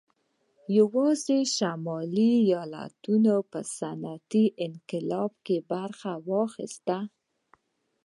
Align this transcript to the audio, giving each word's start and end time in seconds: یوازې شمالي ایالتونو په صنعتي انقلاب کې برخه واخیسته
یوازې 0.77 1.39
شمالي 1.55 2.31
ایالتونو 2.45 3.35
په 3.51 3.59
صنعتي 3.77 4.45
انقلاب 4.65 5.31
کې 5.45 5.57
برخه 5.71 6.11
واخیسته 6.29 6.97